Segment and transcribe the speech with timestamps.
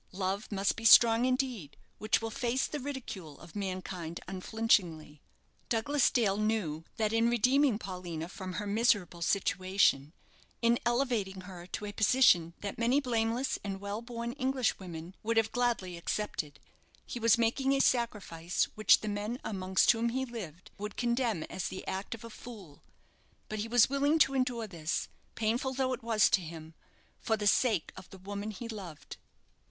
[0.13, 5.21] Love must be strong indeed which will face the ridicule of mankind unflinchingly.
[5.69, 10.11] Douglas Dale knew that, in redeeming Paulina from her miserable situation,
[10.59, 15.51] in elevating her to a position that many blameless and well born Englishwomen would have
[15.51, 16.59] gladly accepted,
[17.05, 21.67] he was making a sacrifice which the men amongst whom he lived would condemn as
[21.67, 22.81] the act of a fool.
[23.49, 26.73] But he was willing to endure this, painful though it was to him,
[27.19, 29.17] for the sake of the woman he loved.